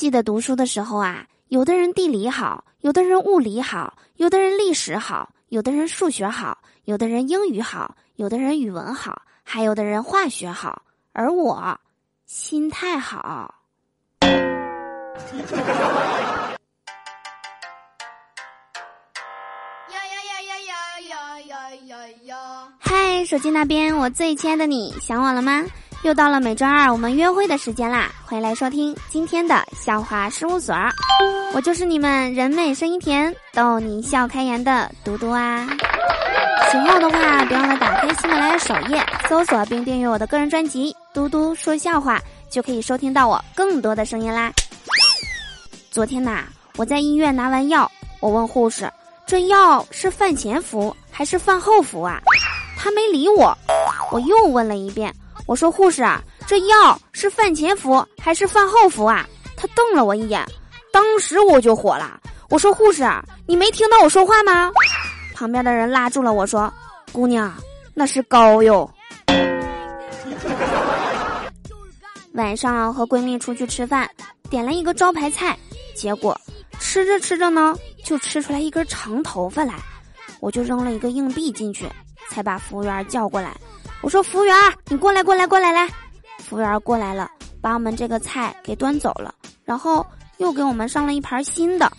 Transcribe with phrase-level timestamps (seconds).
[0.00, 10.80] 记得读书的时候啊，有的人地理好，有的人物理好，有的人历史好，有的人数学好，有的人英语好，有的人语文好，还有的人化学好，
[11.12, 11.78] 而我
[12.24, 13.54] 心态好。
[22.78, 25.62] 嗨，手机那边，我最亲爱的你，想我了吗？
[26.02, 28.10] 又到了每周二我们约会的时间啦！
[28.24, 30.74] 欢迎来收听今天的笑话事务所，
[31.52, 35.68] 我就是你们人美声音甜、逗你笑开颜的嘟嘟啊！
[36.70, 44.50] 喜欢我的话，别忘了打开喜马拉雅首页，搜索并订阅我的个人专辑《嘟嘟说笑话》，就可以收听到我更多的声音啦。
[45.90, 46.44] 昨天呐，
[46.76, 48.90] 我在医院拿完药，我问护士
[49.26, 52.22] ：“这药是饭前服还是饭后服啊？”
[52.82, 53.54] 他没理我，
[54.10, 55.14] 我又问了一遍。
[55.50, 59.28] 我说护士啊，这药是饭前服还是饭后服啊？
[59.56, 60.46] 他瞪了我一眼，
[60.92, 62.20] 当时我就火了。
[62.50, 64.70] 我说护士啊，你没听到我说话吗？
[65.34, 66.72] 旁边的人拉住了我说，
[67.10, 67.52] 姑娘，
[67.94, 68.88] 那是膏药。
[72.34, 74.08] 晚上和闺蜜出去吃饭，
[74.48, 75.58] 点了一个招牌菜，
[75.96, 76.40] 结果
[76.78, 79.74] 吃着吃着呢，就吃出来一根长头发来，
[80.38, 81.88] 我就扔了一个硬币进去，
[82.30, 83.50] 才把服务员叫过来。
[84.02, 84.54] 我说：“服务员，
[84.86, 85.86] 你过来，过来，过来，来！”
[86.42, 89.34] 服务员过来了，把我们这个菜给端走了，
[89.64, 90.04] 然后
[90.38, 91.90] 又给我们上了一盘新的。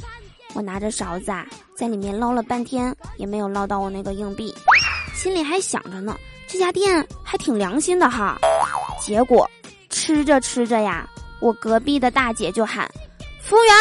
[0.54, 4.54] 我拿着勺子啊，在里面捞了半天，也没有捞到我那个硬币，
[5.14, 8.38] 心里还想着呢，这家店还挺良心的哈。
[9.00, 9.50] 结果
[9.90, 11.08] 吃着吃着呀，
[11.40, 12.90] 我隔壁的大姐就喊
[13.42, 13.74] ：“服务员，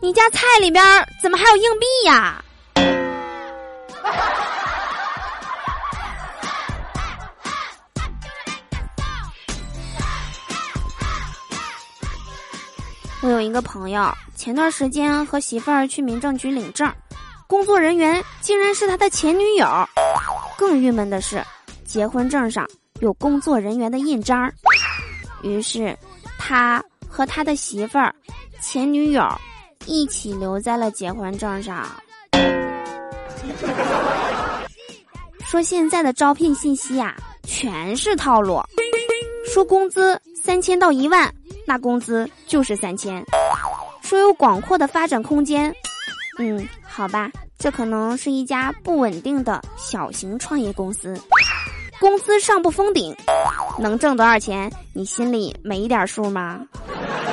[0.00, 0.84] 你家菜里边
[1.22, 2.41] 怎么还有硬币呀？”
[13.22, 16.92] 我有一个朋友，前段时间和媳妇儿去民政局领证，
[17.46, 19.66] 工作人员竟然是他的前女友。
[20.58, 21.40] 更郁闷的是，
[21.84, 22.68] 结婚证上
[22.98, 24.50] 有工作人员的印章。
[25.44, 25.96] 于是，
[26.36, 28.12] 他和他的媳妇儿、
[28.60, 29.24] 前女友
[29.86, 31.86] 一起留在了结婚证上。
[35.44, 38.60] 说现在的招聘信息呀，全是套路。
[39.46, 41.32] 说工资三千到一万。
[41.66, 43.24] 那工资就是三千，
[44.02, 45.74] 说有广阔的发展空间，
[46.38, 51.18] 嗯，好吧，这可能是一家不稳定的小型创业公司，
[52.00, 53.14] 工资上不封顶，
[53.78, 54.70] 能挣多少钱？
[54.92, 56.60] 你心里没一点数吗？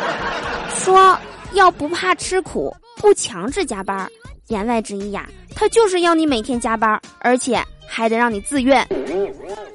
[0.75, 1.17] 说
[1.53, 4.09] 要不怕吃苦，不强制加班，
[4.47, 8.87] 言外之意呀，他就是要你每天加班，而且还得让你自愿。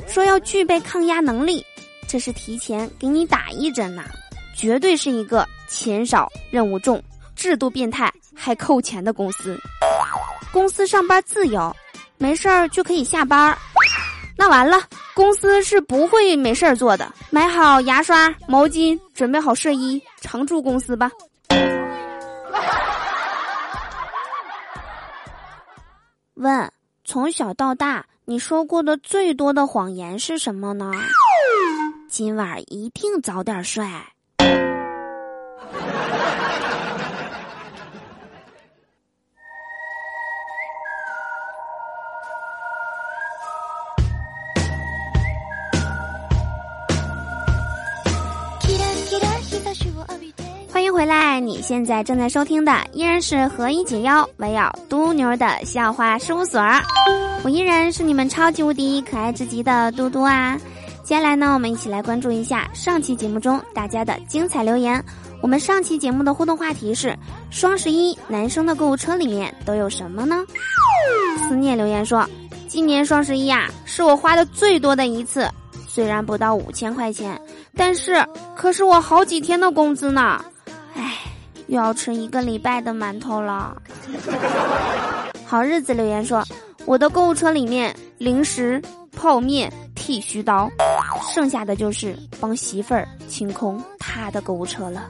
[0.07, 1.65] 说要具备抗压能力，
[2.07, 4.05] 这是提前给你打一针呐。
[4.55, 7.03] 绝对是一个钱少任务重、
[7.35, 9.59] 制度变态还扣钱的公司。
[10.53, 11.75] 公司上班自由，
[12.17, 13.57] 没事儿就可以下班。
[14.37, 14.81] 那完了，
[15.15, 17.13] 公司是不会没事儿做的。
[17.31, 21.11] 买好牙刷、毛巾，准备好睡衣，常驻公司吧。
[26.35, 26.73] 问：
[27.05, 30.91] 从小到大，你说过的最多的谎言是什么呢？
[32.09, 33.85] 今晚一定早点睡。
[51.05, 51.39] 回来！
[51.39, 56.59] 你现在正在收听的依然是何以解忧，唯有嘟妞的笑话事务所。
[57.43, 60.59] 我依然是你们超级无敌可爱至极的嘟嘟啊！
[61.03, 65.05] 接下来呢，我们一起来关注一下上期节目中大家的精彩留言。
[65.43, 67.15] 我们上期节目的互动话题是：
[67.51, 70.43] 双十一男生的购物车里面都有什么呢？
[71.47, 72.27] 思念留言说：
[72.67, 75.47] 今年双十一啊，是我花的最多的一次，
[75.87, 77.39] 虽然不到五千块钱，
[77.77, 78.27] 但是
[78.57, 80.43] 可是我好几天的工资呢。
[80.95, 81.19] 唉，
[81.67, 83.77] 又要吃一个礼拜的馒头了。
[85.45, 86.45] 好日子留言说：
[86.87, 88.83] 我的购物车里面零食、
[89.17, 89.73] 泡面。
[89.97, 90.71] 剃须刀，
[91.33, 95.09] 剩下的就是帮媳妇儿清空她的购物车了。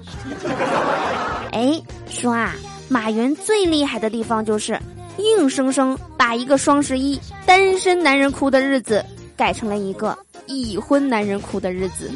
[1.50, 2.54] 哎，说啊，
[2.88, 4.78] 马云最厉害的地方就是
[5.16, 9.04] 硬生生把一个双十一单身男人哭的日子
[9.36, 10.16] 改成了一个
[10.46, 12.08] 已婚男人哭的日子。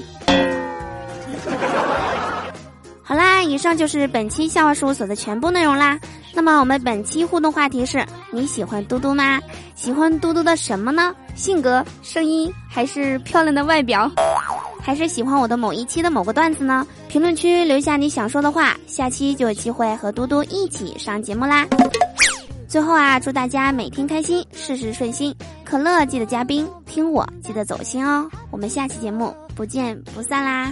[3.08, 5.98] 好啦，以上就是本期笑话事务所的全部内容啦。
[6.34, 9.40] 那么我们本期互动话题是：你喜欢嘟嘟吗？
[9.74, 11.14] 喜欢嘟嘟的什么呢？
[11.34, 14.10] 性格、声音还是漂亮的外表？
[14.82, 16.86] 还是喜欢我的某一期的某个段子呢？
[17.08, 21.66] 评论区留下你想说的话，下期就有机会和嘟嘟一起上节目啦。
[22.68, 25.34] 最后啊，祝大家每天开心，事事顺心。
[25.64, 28.28] 可乐记得加冰，听我记得走心哦。
[28.50, 30.70] 我们下期节目不见不散啦。